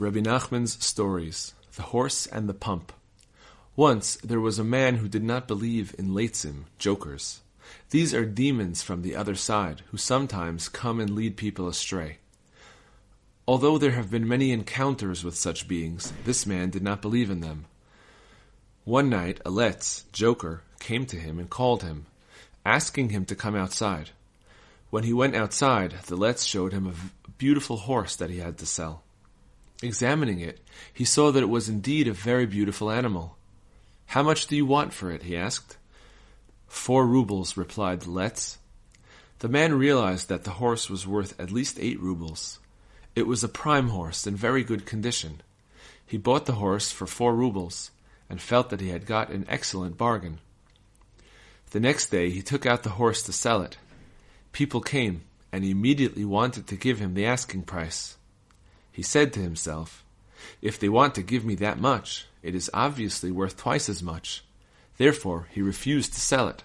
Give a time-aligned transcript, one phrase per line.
[0.00, 2.90] Rabbi Nachman's stories, the horse and the pump.
[3.76, 7.42] Once there was a man who did not believe in leitzim, jokers.
[7.90, 12.16] These are demons from the other side, who sometimes come and lead people astray.
[13.46, 17.40] Although there have been many encounters with such beings, this man did not believe in
[17.40, 17.66] them.
[18.84, 22.06] One night, a letz, joker, came to him and called him,
[22.64, 24.12] asking him to come outside.
[24.88, 28.64] When he went outside, the letz showed him a beautiful horse that he had to
[28.64, 29.02] sell.
[29.82, 30.60] Examining it,
[30.92, 33.36] he saw that it was indeed a very beautiful animal.
[34.06, 35.22] How much do you want for it?
[35.22, 35.76] he asked.
[36.66, 38.58] Four rubles, replied the letz.
[39.38, 42.58] The man realized that the horse was worth at least eight rubles.
[43.16, 45.40] It was a prime horse in very good condition.
[46.06, 47.90] He bought the horse for four rubles,
[48.28, 50.38] and felt that he had got an excellent bargain.
[51.70, 53.78] The next day he took out the horse to sell it.
[54.52, 55.22] People came,
[55.52, 58.16] and he immediately wanted to give him the asking price.
[58.92, 60.04] He said to himself,
[60.60, 64.44] If they want to give me that much, it is obviously worth twice as much.
[64.96, 66.62] Therefore, he refused to sell it.